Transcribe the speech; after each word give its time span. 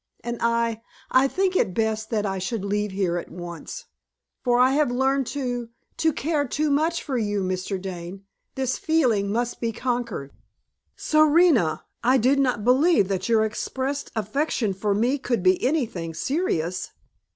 And 0.23 0.39
I 0.41 0.81
I 1.11 1.27
think 1.27 1.55
it 1.55 1.75
best 1.75 2.09
that 2.09 2.25
I 2.25 2.39
should 2.39 2.65
leave 2.65 2.89
here 2.89 3.17
at 3.19 3.29
once; 3.29 3.85
for 4.43 4.57
I 4.57 4.71
have 4.71 4.89
learned 4.89 5.27
to 5.27 5.69
to 5.97 6.11
care 6.11 6.47
too 6.47 6.71
much 6.71 7.03
for 7.03 7.19
you, 7.19 7.43
Mr. 7.43 7.79
Dane. 7.79 8.23
This 8.55 8.79
feeling 8.79 9.31
must 9.31 9.61
be 9.61 9.71
conquered." 9.71 10.31
"Serena, 10.95 11.83
I 12.03 12.17
did 12.17 12.39
not 12.39 12.65
believe 12.65 13.09
that 13.09 13.29
your 13.29 13.45
expressed 13.45 14.09
affection 14.15 14.73
for 14.73 14.95
me 14.95 15.19
could 15.19 15.43
be 15.43 15.63
anything 15.63 16.15
serious." 16.15 16.93